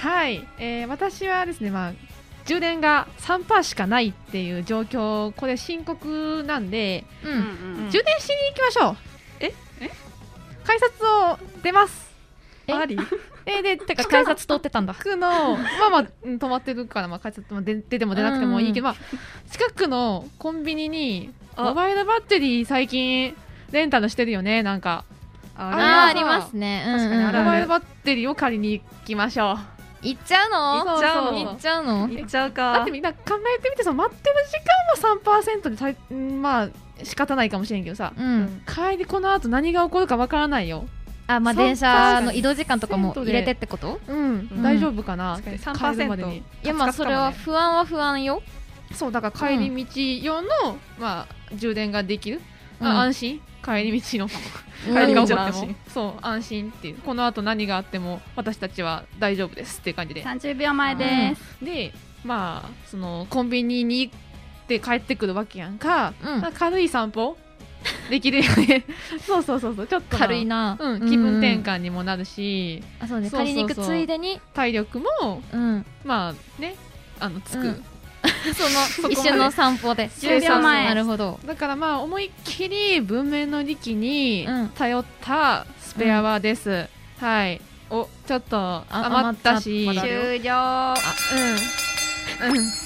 [0.00, 1.92] はい、えー私はですねまあ
[2.44, 7.88] 充電が3%しかないっていう状況これ深刻なんでううん。
[7.88, 8.96] ん充電しに行きましょう。
[8.96, 9.13] ええ
[10.66, 12.12] 改札を出ます。
[12.66, 12.72] え？
[12.72, 12.96] あり？
[13.46, 14.94] えーでてか改札通ってたんだ。
[14.94, 18.96] 近くのまあまあうん止まってるから、まあ、改札も出出ても出なくてもいいけど、まあ、
[19.50, 21.64] 近くのコンビニにあ。
[21.64, 23.36] モバイルバッテリー最近
[23.70, 25.04] レンタルしてるよねなんか。
[25.56, 26.84] ああーあありますね。
[26.86, 29.58] うん確かにモバイルバッテリーを借りに行きましょう。
[30.06, 30.84] 行っちゃうの？
[30.84, 31.38] 行っちゃうの。
[31.38, 32.08] 行っちゃうの？
[32.08, 33.18] 行っちゃうだかってみんな考
[33.58, 35.40] えてみてその待ってる時間は
[35.76, 36.68] 3%でまあ
[37.02, 38.12] 仕方ないかもしれんけどさ。
[38.16, 38.62] うん。
[38.66, 40.86] 帰りこの後何が起こるかわからないよ。
[41.26, 43.30] あまあ電車の移動時間とかも3%で。
[43.30, 44.00] 入れてってこと？
[44.06, 44.22] うん、う
[44.54, 44.62] ん。
[44.62, 45.38] 大丈夫かな？
[45.38, 45.58] って
[46.06, 46.38] までに。
[46.38, 48.42] いやまあそれは不安は不安よ。
[48.92, 50.48] そうだから帰り道用の、
[50.98, 52.40] まあ充電ができる、
[52.80, 53.40] う安心？
[53.64, 54.28] 帰り道の。
[54.28, 56.98] 帰りが起こってもそう安心っていう。
[56.98, 60.22] この後何があっても私たちは大丈夫ですっていう感じで。
[60.22, 61.64] 30秒前です。
[61.64, 64.12] でまあそのコンビニに行
[64.64, 66.40] って帰ってくるわけやんか、うん。
[66.40, 67.36] まあ軽い散歩。
[68.08, 68.84] できるよね。
[69.26, 69.86] そうそうそうそう。
[69.86, 70.76] ちょっと、まあ軽いな。
[70.80, 73.30] うん、気分転換にもなるし、あそうね。
[73.30, 74.40] 借りに行くついでに。
[74.54, 75.86] 体力もうん。
[76.02, 76.76] まあね
[77.20, 77.84] あのつく、うん。
[78.54, 80.08] その一瞬の散歩で。
[80.08, 80.86] 10秒前。
[80.86, 81.38] なるほど。
[81.44, 84.68] だからまあ思いっきり文明の利器にうん。
[84.70, 86.88] 頼ったスペアはです、
[87.20, 87.60] はい。
[87.90, 89.86] おちょっと余ったし。
[89.90, 90.54] 余っちゃった終了。
[90.54, 90.94] あ
[92.40, 92.56] うん。
[92.56, 92.84] うん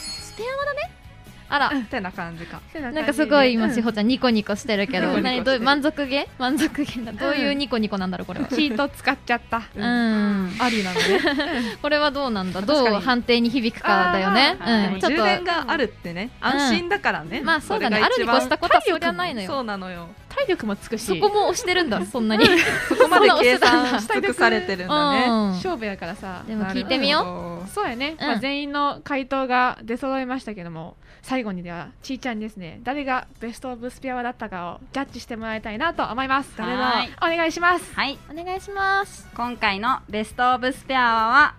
[1.48, 1.68] あら。
[1.68, 2.60] ってな感じか。
[2.80, 5.18] なんかすごい今しほちちゃんニコニコしてるけど。
[5.20, 6.28] 何どう満足げ？
[6.38, 7.12] 満足げな。
[7.12, 8.46] どういうニコニコなんだろうこれは。
[8.46, 9.62] チート使っちゃった。
[9.74, 10.52] うん。
[10.60, 12.60] ありなのね これはどうなんだ？
[12.62, 14.56] どう判定に響くかだよね。
[15.00, 16.30] 充電があるってね。
[16.40, 17.40] 安心だからね。
[17.40, 17.98] とまあそうだね。
[17.98, 20.08] あるに越したことはそりゃないのそようなのよ
[20.46, 21.04] 体力もつくし。
[21.04, 22.04] そこも押してるんだ。
[22.04, 22.44] そんなに。
[22.88, 25.26] そこまで計算し尽くされてるんだね。
[25.26, 25.48] うん。
[25.50, 28.26] 勝負やからさでも聞いてみよよそうやね、うん。
[28.26, 32.80] まあ、全員の回答が出揃いましたけども最後にではちーちゃんにですね。
[32.82, 36.52] 誰がベスト・オブ・スペアだったかをジャッジしてもらいたいなと思います。
[36.56, 36.78] 誰だ？
[36.78, 37.10] はい。
[37.18, 37.94] お願いします。
[37.94, 38.18] はい。
[38.30, 39.26] お願いします。
[39.34, 41.54] 今回のベストオブスペアは？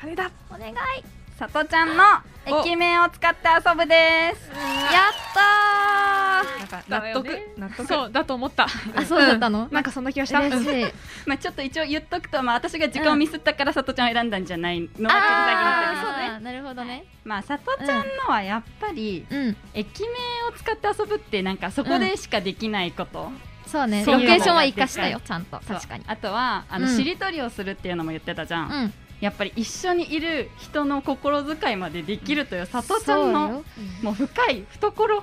[0.00, 0.30] 誰だ？
[0.50, 0.74] お願い
[1.38, 2.02] さとちゃんの
[2.44, 4.50] 駅名を使って遊ぶです。
[4.50, 5.38] やった
[6.58, 7.86] なんか納得納得。
[7.86, 8.64] そうだと思った。
[8.64, 9.68] ーあそうだったの？
[9.70, 10.40] なんかそんな気がした。
[10.40, 10.92] 嬉しい。
[11.26, 15.08] まあちょっと一応言っとくとまあ私が時間をミスったからさとちゃんを選んだんじゃないの？
[15.08, 17.04] あなるほどね。
[17.22, 19.56] まあさとちゃんのはやっぱりうん。
[19.74, 20.10] 駅名を
[20.58, 23.30] 使って遊ぶってなんかそこでしかできないこと、
[23.64, 24.04] そうね。
[24.04, 25.60] そうロケーションは生かしたよちゃんと。
[25.68, 26.02] 確かに。
[26.08, 26.96] あとはあの、うん。
[26.96, 33.64] しりとりをするっていうのも言ってたじゃん、うんやっぱり一緒にいる人の心遣いまでできるというさとちゃんの
[34.02, 35.22] もう深い懐。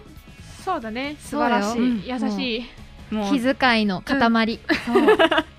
[0.64, 1.16] そうだね。
[1.20, 1.80] 素晴らしい。
[1.80, 2.26] うん。
[2.26, 2.66] 優しい。
[3.30, 4.60] 気遣いの塊。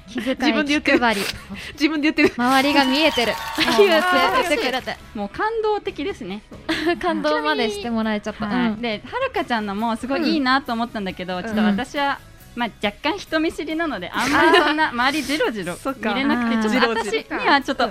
[0.08, 0.98] 気遣い自分で言ってる。
[0.98, 1.20] 気配り。
[1.74, 2.32] 自分で言ってる。
[2.36, 3.32] 周りが見えてる。
[5.14, 6.42] もう感動的ですね、
[7.00, 8.46] 感動までしてもらえちゃった。
[8.46, 12.18] ではるかちゃんのもすごいいいなと思ったんだけど、ちょっと私は、
[12.54, 16.10] まあ、若干人見知りなのであんまりそんな周りジロジロそっか。
[16.10, 17.90] 見れなくてちょっと私にはちょっと、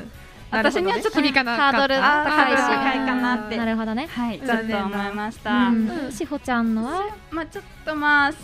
[0.57, 2.63] 私にはちょっと響かなハードル高いし。
[2.63, 4.07] 高いかなってなるほどね。
[4.07, 6.11] はいちょっと思いました、うん。
[6.11, 7.15] しほちゃんのは？
[7.31, 8.37] まあちょっとまあし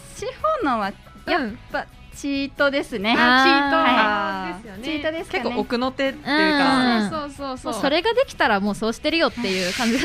[0.62, 0.94] ほのは
[1.28, 1.60] やっうん。
[1.72, 4.68] ぱチートですね、あチート。
[4.68, 5.44] ですよねチートですかね。
[5.44, 7.74] 結構奥の手っていうかうんそうそうそう。
[7.74, 9.98] それができたらもうそうしてるよっていう感じ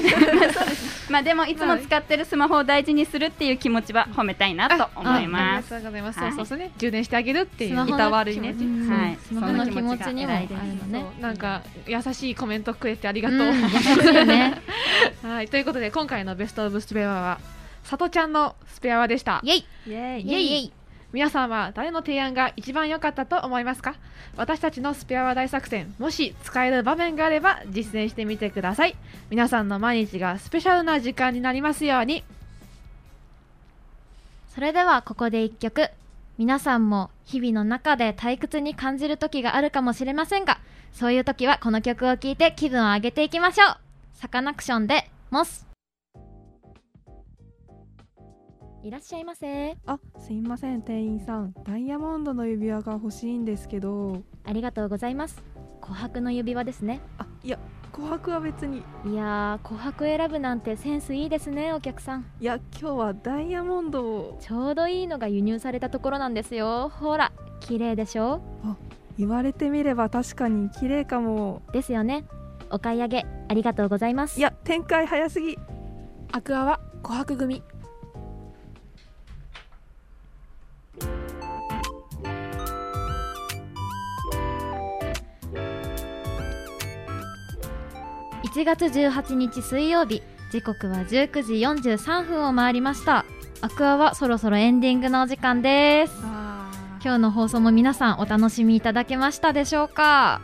[1.10, 6.18] まあでもいつも使ってるスマホを大事にするっていう気持ちは褒めたいなと思いありがますとうございます。
[6.18, 6.30] はい。
[6.30, 6.58] そうそうそう。
[6.58, 7.88] ね、充電してあげるっていう。
[7.88, 9.18] いたわるいねはい。
[9.26, 11.00] スマホの気持ちにもあるのね。
[11.00, 13.38] そうなんか優しいコメントくれてありがとう。
[13.38, 13.62] うん。
[13.62, 14.60] 優しいよね。
[15.22, 17.38] はい、ということで今回のベストオブスペアは
[17.84, 19.40] さとちゃんのスペアワでした。
[19.44, 20.20] イェイイエーイ。
[20.20, 20.46] イェイ。
[20.46, 20.72] イェイ
[21.16, 23.94] 皆さんは誰の提案が一番良かったと思いますか？
[24.36, 28.94] 私たちのスペア話大作戦もし使える場面があれば実践してみてください。
[29.30, 32.22] 皆さんの毎日がスペシャルな時間になりますように。
[34.54, 35.88] それではここで一曲。
[36.36, 40.58] 皆さんも日々の中で退屈に感じる時があるかもしれませんが
[40.92, 43.76] そういう時はこの曲を聴いて気分を上げていきましょう。
[44.12, 45.64] サカナクションでモス。
[48.86, 49.76] いらっしゃいませ。
[49.84, 50.80] あすいません。
[50.80, 54.22] 店員さんダイヤモンドの指輪が欲しいんですけど。
[54.44, 55.42] ありがとうございます。
[55.82, 57.00] 琥珀の指輪ですね。
[57.18, 57.58] あいや
[57.92, 58.84] 琥珀は別に。
[59.04, 62.26] いやー琥珀選ぶなんてセンスいいですねお客さん。
[62.40, 64.38] いや今日はダイヤモンドを。
[64.40, 66.88] ちょうどいいのが輸入されたところなんですよ。
[66.88, 68.40] ほら綺麗でしょ？
[69.18, 71.60] 言われてみれば確かに綺麗かも。
[71.72, 72.24] ですよね。
[72.70, 74.38] お買い上げありがとうございます。
[74.38, 75.58] いや展開早すぎ。
[76.30, 77.64] アクアは琥珀組
[88.56, 93.26] 1月18日水曜日時刻は19時43分を回りました。
[93.60, 96.14] アクアはそろそろエンディングのお時間です。
[96.22, 100.40] 今日の放送も皆さんお楽しみいただけましたでしょうか？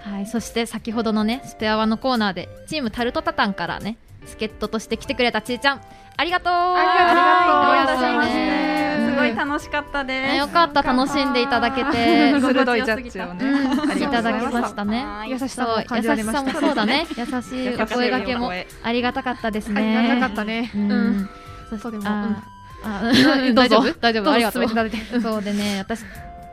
[0.00, 5.82] はいそして先ほどのねスペアワのコーナーでチームタルトタタンからね助っ人として来てくれたちーちゃん
[6.16, 6.52] ありがとう。
[6.54, 7.16] ありがとう
[7.66, 10.32] ありがとうございますすごい楽しかったです。
[10.32, 10.82] ねよかった。
[10.82, 12.38] 楽しんでいただけて。
[12.40, 13.96] 鋭いジャッジをね。
[13.96, 14.22] いた。
[14.22, 16.52] だきましたねはい優しさそうも感じ優しさられました。
[16.52, 17.06] もそうだね。
[17.16, 18.52] 優しいお声掛けも
[18.82, 20.70] ありがたかったですありねがたかったね。
[20.74, 20.88] ううん。
[21.18, 21.28] ん
[21.70, 22.42] そそうでもあ
[22.84, 23.54] あうん。
[23.54, 23.90] 大丈 どうぞ。
[23.90, 24.00] 夫？
[24.00, 24.24] 大丈夫。
[24.24, 24.34] どうぞ。
[24.34, 24.60] ありがと
[25.18, 25.20] う。
[25.20, 26.00] そうでね私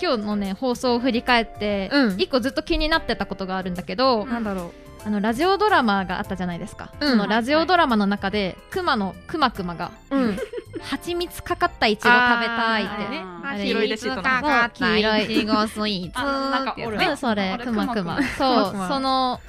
[0.02, 2.16] 今日のね放送を振り返ってうん。
[2.18, 4.74] 一個ずっと気になってたことがあるんだけどなんだろ
[5.06, 6.90] あのラジオドラマがあったじゃないですか。
[7.00, 7.10] うん。
[7.12, 10.38] そのラジオドラマの中でクマのクマクマがうん
[10.84, 13.24] 蜂蜜かかったいちご食べたいってね。
[13.58, 16.20] 黄色いレシートのかかった黄色いいちごスイーツ。
[16.20, 17.58] あなんかおるうんそれ。
[17.64, 18.22] くまくま。
[18.38, 19.40] そうその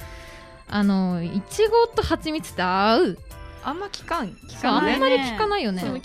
[0.67, 3.03] あのいちごと蜂蜜って合う？
[3.09, 3.17] う
[3.63, 5.81] あんま聞かん聞かないんまり聞かないよね。
[5.81, 5.99] 聞かな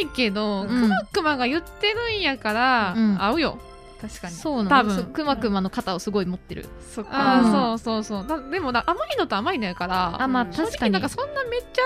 [0.00, 0.68] いけど、うん。
[0.68, 3.22] くまくまが言ってるんやから、うん。
[3.22, 3.58] 合うよ
[4.08, 4.34] 確かに。
[4.34, 4.96] そうな多分。
[4.96, 6.66] のそうくまくまの肩をすごい持ってる。
[6.94, 7.10] そっか。
[7.12, 7.78] あうんー。
[7.78, 8.26] そうそうそう。
[8.26, 10.92] だでもな甘いのと甘いのやからあまあ正確かに。
[10.92, 11.82] 直なんかそんなめっちゃ、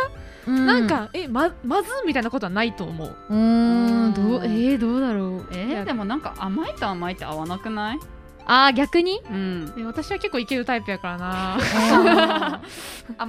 [0.48, 0.66] うん。
[0.66, 3.16] なんかえままずみたいなことはないと思う。
[3.30, 4.14] うーん。
[4.14, 5.48] どうえー、どうだろう。
[5.52, 7.98] えー、でもなんか甘いと甘いって合わなくない？
[8.50, 9.20] あー逆に？
[9.30, 9.74] うん。
[9.78, 11.58] え私は結構いけるタイプやからな。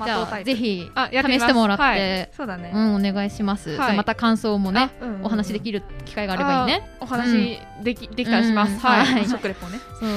[0.06, 2.30] じゃあぜひ試してもらって、はい。
[2.36, 2.72] そうだね。
[2.74, 6.90] うんお願いします、また感想もねうんお話できる機会があればいいね。
[7.02, 9.28] お話でき,、できたらします、はい。
[9.28, 9.80] 食レポね。
[10.00, 10.10] そう。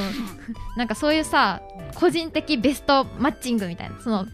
[0.76, 1.60] なんかそういうさ
[1.96, 4.26] 個人的ベストマッチングみたいなその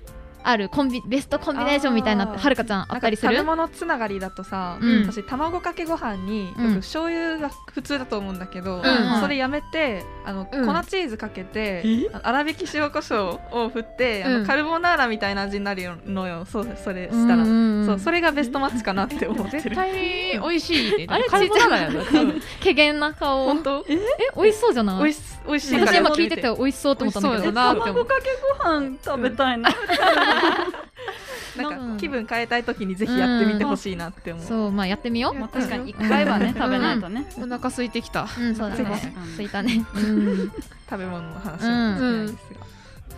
[0.51, 2.44] あるコンビベストコンビネーションみたいなのってあー。
[2.44, 3.32] はるかちゃんあったりする？
[3.32, 5.03] 食べ物つながりだとさ、うん。
[5.07, 6.74] 私卵かけご飯にようん。
[6.74, 8.82] く醤油が普通だと思うんだけど、ん。
[9.20, 10.66] それやめてあの、うん。
[10.66, 11.82] 粉チーズかけて
[12.12, 14.40] 粗挽き塩コショウを振って、あうん。
[14.42, 16.46] のカルボナーラみたいな味になるのよ。
[16.46, 19.62] そうそれしたら、そうそれがベストマッチかなって思ってる。
[19.64, 19.92] 絶対
[20.32, 22.01] 美味しいってあれカルボナーラやろ
[22.61, 23.44] けげんな顔。
[23.44, 23.84] 本当？
[23.88, 23.99] え？
[24.36, 25.03] 美味しそうじゃない？
[25.03, 27.53] 美味し美味しい私今聞いてて美味しそうと思ったんだけど。
[27.53, 28.28] 卵かけ
[28.64, 29.70] ご飯食べたいな。
[31.57, 37.26] なんうんか気分変えたい時にぜひやってみてほしいなって思う、そうまあやってみよまあ確かに一回はね食べないとね。
[37.36, 38.28] お腹空いてきた。
[38.39, 39.14] ううんそうだね。
[39.16, 39.84] うんついたね。
[39.95, 40.53] うん。
[40.89, 42.39] 食べ物の話もしないですが、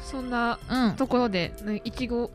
[0.03, 0.93] そんなうん。
[0.93, 2.31] ところでねいちご。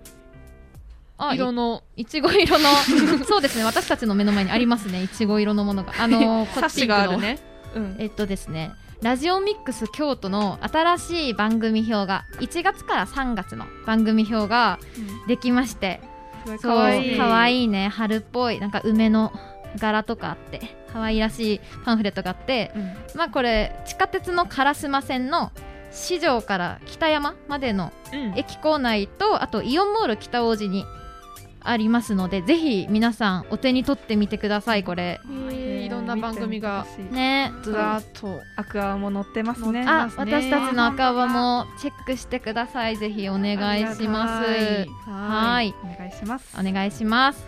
[1.17, 1.81] あ色の。
[1.95, 2.69] いちご色の。
[3.25, 3.63] そうですね。
[3.63, 5.01] 私たちの目の前にありますね。
[5.01, 5.93] いちご色のものが。
[5.97, 7.39] あのーこっちがあるね、
[7.73, 7.95] うん。
[7.99, 14.79] えっとですねラジオミックス京都の新しい番組表が1月から3月の番組表が
[15.27, 16.01] できまして
[16.45, 17.17] すごいそう可愛い。
[17.17, 17.87] 可愛いね。
[17.89, 19.31] 春っぽいなんか梅の
[19.77, 20.61] 柄とかあって
[20.93, 22.93] 可愛らしいパンフレットがあってうん。
[23.15, 25.51] まあこれ地下鉄の烏丸線の
[25.91, 27.91] 四条から北山までの
[28.35, 30.85] 駅構内とあとイオンモール北大路に
[31.69, 35.19] ありますのでぜひ皆さんお手に取ってみてくださいこれ。
[35.61, 37.51] えーいろんな番組がね。
[37.61, 40.33] ずらーっとアクアも載ってますねあますね。
[40.33, 42.97] 私たちの赤羽もチェックしてください。
[42.97, 44.87] ぜひお願いします。
[45.07, 45.75] はい。
[45.83, 46.57] お願いします。
[46.59, 47.45] お願いします。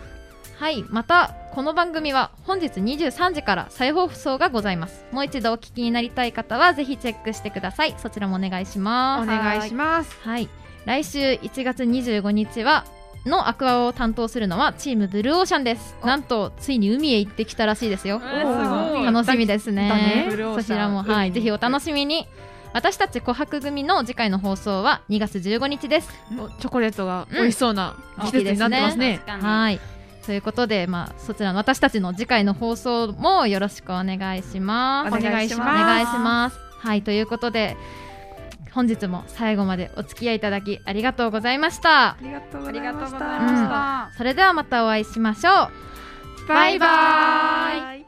[0.56, 0.84] はい。
[0.88, 5.04] またこの番組は本日23時から再放送がございます。
[5.10, 7.94] もう一度お聞きになりたい方はぜひチェックしてください。
[7.98, 9.22] そちらもお願いします。
[9.24, 10.16] お願いします。
[10.22, 10.48] はい。
[10.84, 12.84] 来週1月25日は
[13.26, 15.96] のアクアを担当するのはチームブルーオーシャンです。
[16.04, 18.20] なんとついに海へ行ってきたらしいですよ。
[18.22, 19.04] えーすごい。
[19.04, 19.88] 楽しみですね。
[19.88, 20.26] だね。
[20.30, 20.62] ブルーオーシャン。
[20.62, 21.32] そちらもはい。
[21.32, 22.26] ぜひお楽しみに。
[22.74, 26.10] 私たち琥珀組の次回の放送は2月15日です。
[26.38, 29.20] おチョコレートが美味しそうなうん季節になってますね。
[29.24, 29.42] 確かに。
[29.42, 29.80] はい。
[30.26, 35.16] ということで、まあ、そちらの私たちの次回の放送もよろしくお願いします。
[35.16, 35.70] お願いします。
[35.70, 36.58] お願いします。
[36.80, 37.76] はい、ということで、
[38.78, 42.16] 本日も最後までお付き合いいただきありがとうございましたあ。
[42.22, 44.16] りがとうございましたました。
[44.16, 45.50] それではまたお会いしましょ
[46.44, 46.48] う。
[46.48, 48.07] バイバーイ